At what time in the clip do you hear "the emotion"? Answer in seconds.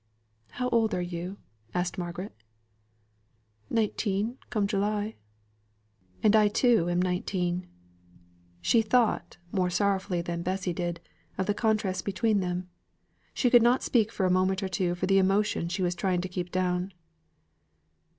15.05-15.69